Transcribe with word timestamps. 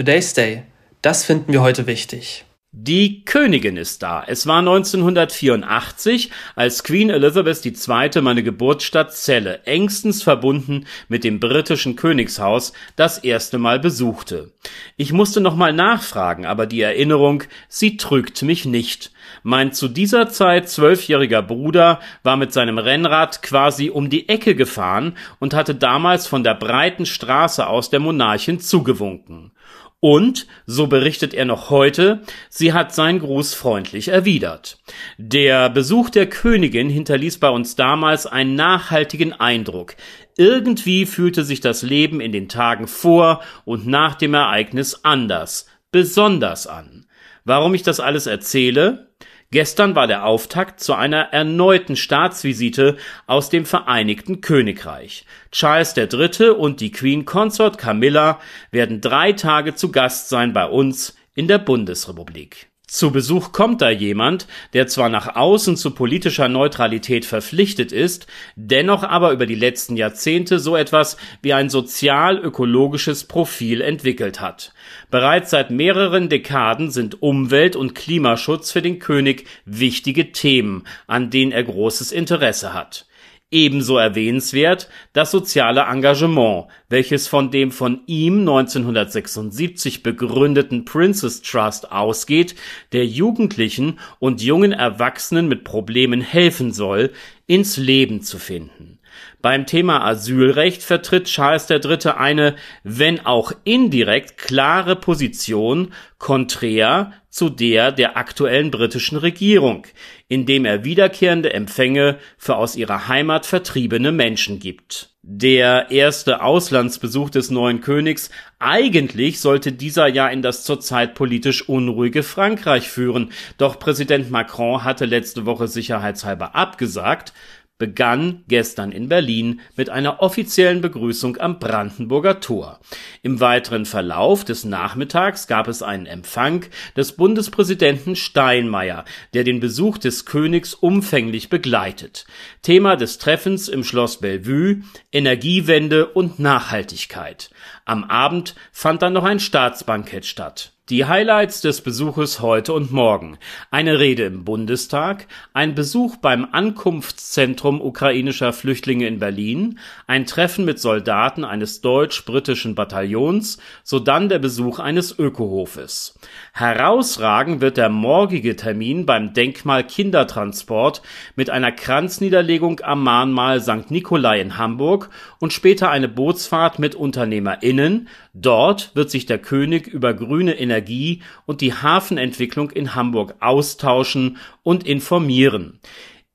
Today's 0.00 0.32
Day. 0.32 0.62
Das 1.02 1.26
finden 1.26 1.52
wir 1.52 1.60
heute 1.60 1.86
wichtig. 1.86 2.46
Die 2.72 3.22
Königin 3.26 3.76
ist 3.76 4.02
da. 4.02 4.24
Es 4.26 4.46
war 4.46 4.60
1984, 4.60 6.30
als 6.54 6.84
Queen 6.84 7.10
Elizabeth 7.10 7.66
II. 7.66 8.22
meine 8.22 8.42
Geburtsstadt 8.42 9.12
Celle, 9.12 9.60
engstens 9.66 10.22
verbunden 10.22 10.86
mit 11.08 11.22
dem 11.22 11.38
britischen 11.38 11.96
Königshaus, 11.96 12.72
das 12.96 13.18
erste 13.18 13.58
Mal 13.58 13.78
besuchte. 13.78 14.52
Ich 14.96 15.12
musste 15.12 15.42
nochmal 15.42 15.74
nachfragen, 15.74 16.46
aber 16.46 16.64
die 16.64 16.80
Erinnerung, 16.80 17.42
sie 17.68 17.98
trügt 17.98 18.40
mich 18.40 18.64
nicht. 18.64 19.12
Mein 19.42 19.72
zu 19.72 19.86
dieser 19.86 20.30
Zeit 20.30 20.70
zwölfjähriger 20.70 21.42
Bruder 21.42 22.00
war 22.22 22.38
mit 22.38 22.54
seinem 22.54 22.78
Rennrad 22.78 23.42
quasi 23.42 23.90
um 23.90 24.08
die 24.08 24.30
Ecke 24.30 24.54
gefahren 24.54 25.18
und 25.40 25.52
hatte 25.52 25.74
damals 25.74 26.26
von 26.26 26.42
der 26.42 26.54
breiten 26.54 27.04
Straße 27.04 27.66
aus 27.66 27.90
der 27.90 28.00
Monarchin 28.00 28.60
zugewunken. 28.60 29.52
Und, 30.00 30.46
so 30.64 30.86
berichtet 30.86 31.34
er 31.34 31.44
noch 31.44 31.68
heute, 31.68 32.22
sie 32.48 32.72
hat 32.72 32.94
seinen 32.94 33.18
Gruß 33.18 33.52
freundlich 33.52 34.08
erwidert. 34.08 34.78
Der 35.18 35.68
Besuch 35.68 36.08
der 36.08 36.26
Königin 36.26 36.88
hinterließ 36.88 37.38
bei 37.38 37.50
uns 37.50 37.76
damals 37.76 38.26
einen 38.26 38.54
nachhaltigen 38.54 39.34
Eindruck. 39.34 39.96
Irgendwie 40.38 41.04
fühlte 41.04 41.44
sich 41.44 41.60
das 41.60 41.82
Leben 41.82 42.22
in 42.22 42.32
den 42.32 42.48
Tagen 42.48 42.86
vor 42.86 43.42
und 43.66 43.86
nach 43.86 44.14
dem 44.14 44.32
Ereignis 44.32 45.00
anders, 45.02 45.66
besonders 45.92 46.66
an. 46.66 47.06
Warum 47.44 47.74
ich 47.74 47.82
das 47.82 48.00
alles 48.00 48.26
erzähle? 48.26 49.10
Gestern 49.52 49.96
war 49.96 50.06
der 50.06 50.26
Auftakt 50.26 50.78
zu 50.78 50.94
einer 50.94 51.32
erneuten 51.32 51.96
Staatsvisite 51.96 52.96
aus 53.26 53.50
dem 53.50 53.66
Vereinigten 53.66 54.40
Königreich. 54.40 55.26
Charles 55.50 55.96
III. 55.96 56.50
und 56.50 56.80
die 56.80 56.92
Queen 56.92 57.24
Consort 57.24 57.76
Camilla 57.76 58.38
werden 58.70 59.00
drei 59.00 59.32
Tage 59.32 59.74
zu 59.74 59.90
Gast 59.90 60.28
sein 60.28 60.52
bei 60.52 60.66
uns 60.66 61.16
in 61.34 61.48
der 61.48 61.58
Bundesrepublik. 61.58 62.69
Zu 62.90 63.12
Besuch 63.12 63.52
kommt 63.52 63.82
da 63.82 63.90
jemand, 63.90 64.48
der 64.72 64.88
zwar 64.88 65.08
nach 65.08 65.36
außen 65.36 65.76
zu 65.76 65.92
politischer 65.92 66.48
Neutralität 66.48 67.24
verpflichtet 67.24 67.92
ist, 67.92 68.26
dennoch 68.56 69.04
aber 69.04 69.30
über 69.30 69.46
die 69.46 69.54
letzten 69.54 69.96
Jahrzehnte 69.96 70.58
so 70.58 70.74
etwas 70.74 71.16
wie 71.40 71.52
ein 71.52 71.70
sozial-ökologisches 71.70 73.28
Profil 73.28 73.80
entwickelt 73.80 74.40
hat. 74.40 74.74
Bereits 75.08 75.50
seit 75.50 75.70
mehreren 75.70 76.28
Dekaden 76.28 76.90
sind 76.90 77.22
Umwelt- 77.22 77.76
und 77.76 77.94
Klimaschutz 77.94 78.72
für 78.72 78.82
den 78.82 78.98
König 78.98 79.46
wichtige 79.64 80.32
Themen, 80.32 80.82
an 81.06 81.30
denen 81.30 81.52
er 81.52 81.62
großes 81.62 82.10
Interesse 82.10 82.74
hat. 82.74 83.06
Ebenso 83.52 83.98
erwähnenswert 83.98 84.88
das 85.12 85.32
soziale 85.32 85.82
Engagement, 85.82 86.66
welches 86.88 87.26
von 87.26 87.50
dem 87.50 87.72
von 87.72 88.02
ihm 88.06 88.40
1976 88.40 90.04
begründeten 90.04 90.84
Princess 90.84 91.42
Trust 91.42 91.90
ausgeht, 91.90 92.54
der 92.92 93.06
Jugendlichen 93.06 93.98
und 94.20 94.40
jungen 94.40 94.72
Erwachsenen 94.72 95.48
mit 95.48 95.64
Problemen 95.64 96.20
helfen 96.20 96.72
soll, 96.72 97.10
ins 97.48 97.76
Leben 97.76 98.22
zu 98.22 98.38
finden 98.38 98.99
beim 99.42 99.66
Thema 99.66 100.04
Asylrecht 100.04 100.82
vertritt 100.82 101.24
Charles 101.24 101.68
III. 101.70 102.10
eine, 102.16 102.56
wenn 102.84 103.24
auch 103.24 103.52
indirekt, 103.64 104.38
klare 104.38 104.96
Position 104.96 105.92
konträr 106.18 107.12
zu 107.30 107.48
der 107.48 107.92
der 107.92 108.16
aktuellen 108.16 108.70
britischen 108.70 109.16
Regierung, 109.16 109.86
indem 110.28 110.64
er 110.64 110.84
wiederkehrende 110.84 111.52
Empfänge 111.54 112.18
für 112.36 112.56
aus 112.56 112.76
ihrer 112.76 113.08
Heimat 113.08 113.46
vertriebene 113.46 114.12
Menschen 114.12 114.58
gibt. 114.58 115.10
Der 115.22 115.90
erste 115.90 116.42
Auslandsbesuch 116.42 117.28
des 117.28 117.50
neuen 117.50 117.82
Königs 117.82 118.30
eigentlich 118.58 119.38
sollte 119.38 119.70
dieser 119.70 120.08
ja 120.08 120.26
in 120.28 120.40
das 120.40 120.64
zurzeit 120.64 121.14
politisch 121.14 121.68
unruhige 121.68 122.22
Frankreich 122.22 122.88
führen, 122.88 123.30
doch 123.58 123.78
Präsident 123.78 124.30
Macron 124.30 124.82
hatte 124.82 125.04
letzte 125.04 125.44
Woche 125.44 125.68
sicherheitshalber 125.68 126.54
abgesagt, 126.54 127.34
begann 127.80 128.44
gestern 128.46 128.92
in 128.92 129.08
Berlin 129.08 129.60
mit 129.74 129.90
einer 129.90 130.22
offiziellen 130.22 130.82
Begrüßung 130.82 131.38
am 131.38 131.58
Brandenburger 131.58 132.38
Tor. 132.38 132.78
Im 133.22 133.40
weiteren 133.40 133.86
Verlauf 133.86 134.44
des 134.44 134.64
Nachmittags 134.64 135.48
gab 135.48 135.66
es 135.66 135.82
einen 135.82 136.06
Empfang 136.06 136.66
des 136.96 137.12
Bundespräsidenten 137.12 138.14
Steinmeier, 138.14 139.04
der 139.34 139.42
den 139.42 139.58
Besuch 139.58 139.98
des 139.98 140.26
Königs 140.26 140.74
umfänglich 140.74 141.48
begleitet. 141.48 142.26
Thema 142.62 142.94
des 142.96 143.18
Treffens 143.18 143.68
im 143.68 143.82
Schloss 143.82 144.20
Bellevue 144.20 144.82
Energiewende 145.10 146.06
und 146.06 146.38
Nachhaltigkeit. 146.38 147.50
Am 147.86 148.04
Abend 148.04 148.54
fand 148.70 149.02
dann 149.02 149.14
noch 149.14 149.24
ein 149.24 149.40
Staatsbankett 149.40 150.26
statt. 150.26 150.72
Die 150.90 151.04
Highlights 151.04 151.60
des 151.60 151.82
Besuches 151.82 152.40
heute 152.40 152.72
und 152.72 152.90
morgen. 152.90 153.38
Eine 153.70 154.00
Rede 154.00 154.24
im 154.24 154.42
Bundestag, 154.42 155.28
ein 155.54 155.76
Besuch 155.76 156.16
beim 156.16 156.48
Ankunftszentrum 156.50 157.80
ukrainischer 157.80 158.52
Flüchtlinge 158.52 159.06
in 159.06 159.20
Berlin, 159.20 159.78
ein 160.08 160.26
Treffen 160.26 160.64
mit 160.64 160.80
Soldaten 160.80 161.44
eines 161.44 161.80
deutsch-britischen 161.80 162.74
Bataillons, 162.74 163.58
sodann 163.84 164.28
der 164.28 164.40
Besuch 164.40 164.80
eines 164.80 165.16
Ökohofes. 165.16 166.18
Herausragen 166.54 167.60
wird 167.60 167.76
der 167.76 167.88
morgige 167.88 168.56
Termin 168.56 169.06
beim 169.06 169.32
Denkmal 169.32 169.84
Kindertransport 169.84 171.02
mit 171.36 171.50
einer 171.50 171.70
Kranzniederlegung 171.70 172.80
am 172.80 173.04
Mahnmal 173.04 173.60
St. 173.60 173.92
Nikolai 173.92 174.40
in 174.40 174.58
Hamburg 174.58 175.08
und 175.38 175.52
später 175.52 175.88
eine 175.88 176.08
Bootsfahrt 176.08 176.80
mit 176.80 176.96
UnternehmerInnen. 176.96 178.08
Dort 178.34 178.90
wird 178.94 179.12
sich 179.12 179.26
der 179.26 179.38
König 179.38 179.86
über 179.86 180.14
grüne 180.14 180.58
Energie 180.58 180.79
Energie 180.80 181.22
und 181.46 181.60
die 181.60 181.74
Hafenentwicklung 181.74 182.70
in 182.70 182.94
Hamburg 182.94 183.34
austauschen 183.40 184.38
und 184.62 184.86
informieren. 184.86 185.78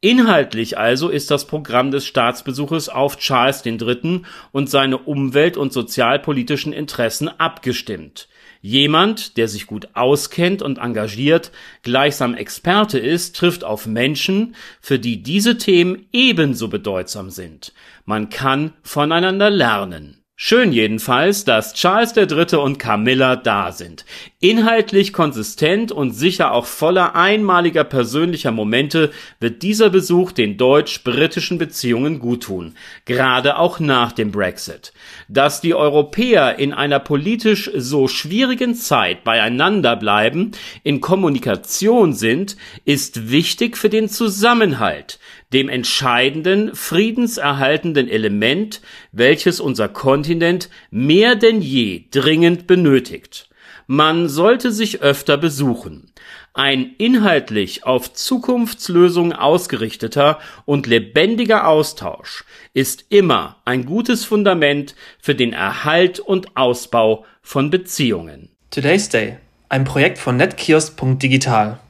Inhaltlich 0.00 0.76
also 0.76 1.08
ist 1.08 1.30
das 1.30 1.46
Programm 1.46 1.90
des 1.90 2.04
Staatsbesuches 2.04 2.90
auf 2.90 3.16
Charles 3.16 3.64
III. 3.64 4.20
und 4.52 4.68
seine 4.68 4.98
umwelt- 4.98 5.56
und 5.56 5.72
sozialpolitischen 5.72 6.74
Interessen 6.74 7.28
abgestimmt. 7.28 8.28
Jemand, 8.60 9.38
der 9.38 9.48
sich 9.48 9.66
gut 9.66 9.88
auskennt 9.94 10.60
und 10.60 10.78
engagiert, 10.78 11.52
gleichsam 11.82 12.34
Experte 12.34 12.98
ist, 12.98 13.36
trifft 13.36 13.64
auf 13.64 13.86
Menschen, 13.86 14.56
für 14.80 14.98
die 14.98 15.22
diese 15.22 15.56
Themen 15.56 16.06
ebenso 16.12 16.68
bedeutsam 16.68 17.30
sind. 17.30 17.72
Man 18.04 18.28
kann 18.28 18.74
voneinander 18.82 19.48
lernen. 19.48 20.23
Schön 20.36 20.72
jedenfalls, 20.72 21.44
dass 21.44 21.74
Charles 21.74 22.16
III. 22.16 22.56
und 22.56 22.80
Camilla 22.80 23.36
da 23.36 23.70
sind. 23.70 24.04
Inhaltlich 24.40 25.12
konsistent 25.12 25.92
und 25.92 26.10
sicher 26.10 26.50
auch 26.50 26.66
voller 26.66 27.14
einmaliger 27.14 27.84
persönlicher 27.84 28.50
Momente 28.50 29.12
wird 29.38 29.62
dieser 29.62 29.90
Besuch 29.90 30.32
den 30.32 30.56
deutsch-britischen 30.56 31.56
Beziehungen 31.58 32.18
guttun. 32.18 32.74
Gerade 33.04 33.58
auch 33.58 33.78
nach 33.78 34.10
dem 34.10 34.32
Brexit. 34.32 34.92
Dass 35.28 35.60
die 35.60 35.72
Europäer 35.72 36.58
in 36.58 36.72
einer 36.72 36.98
politisch 36.98 37.70
so 37.76 38.08
schwierigen 38.08 38.74
Zeit 38.74 39.22
beieinander 39.22 39.94
bleiben, 39.94 40.50
in 40.82 41.00
Kommunikation 41.00 42.12
sind, 42.12 42.56
ist 42.84 43.30
wichtig 43.30 43.76
für 43.76 43.88
den 43.88 44.08
Zusammenhalt 44.08 45.20
dem 45.54 45.68
entscheidenden, 45.68 46.74
friedenserhaltenden 46.74 48.08
Element, 48.08 48.82
welches 49.12 49.60
unser 49.60 49.88
Kontinent 49.88 50.68
mehr 50.90 51.36
denn 51.36 51.62
je 51.62 52.04
dringend 52.10 52.66
benötigt. 52.66 53.48
Man 53.86 54.28
sollte 54.28 54.72
sich 54.72 55.02
öfter 55.02 55.36
besuchen. 55.36 56.10
Ein 56.54 56.94
inhaltlich 56.98 57.84
auf 57.84 58.12
Zukunftslösungen 58.12 59.32
ausgerichteter 59.32 60.38
und 60.64 60.86
lebendiger 60.86 61.68
Austausch 61.68 62.44
ist 62.72 63.06
immer 63.08 63.56
ein 63.64 63.84
gutes 63.84 64.24
Fundament 64.24 64.94
für 65.20 65.34
den 65.34 65.52
Erhalt 65.52 66.20
und 66.20 66.56
Ausbau 66.56 67.26
von 67.42 67.70
Beziehungen. 67.70 68.50
Today's 68.70 69.08
Day, 69.08 69.38
ein 69.68 69.84
Projekt 69.84 70.18
von 70.18 70.36
netkiosk.digital. 70.36 71.80